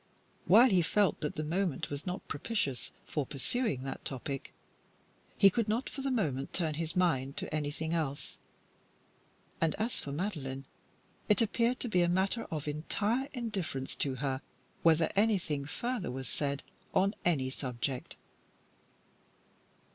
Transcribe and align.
While 0.47 0.71
he 0.71 0.81
felt 0.81 1.21
that 1.21 1.35
the 1.35 1.43
moment 1.43 1.91
was 1.91 2.07
not 2.07 2.27
propitious 2.27 2.91
for 3.05 3.23
pursuing 3.23 3.83
that 3.83 4.03
topic, 4.03 4.51
he 5.37 5.51
could 5.51 5.69
not 5.69 5.91
for 5.91 6.01
the 6.01 6.09
moment 6.09 6.53
turn 6.53 6.73
his 6.73 6.95
mind 6.95 7.37
to 7.37 7.53
anything 7.53 7.93
else, 7.93 8.39
and, 9.61 9.75
as 9.75 9.99
for 9.99 10.11
Madeline, 10.11 10.65
it 11.29 11.39
appeared 11.39 11.79
to 11.81 11.87
be 11.87 12.01
a 12.01 12.09
matter 12.09 12.45
of 12.45 12.67
entire 12.67 13.29
indifference 13.31 13.95
to 13.97 14.15
her 14.15 14.41
whether 14.81 15.07
anything 15.15 15.65
further 15.65 16.09
was 16.09 16.27
said 16.27 16.63
on 16.95 17.13
any 17.23 17.51
subject. 17.51 18.15